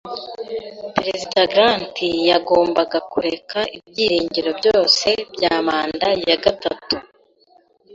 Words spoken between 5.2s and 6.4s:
bya manda ya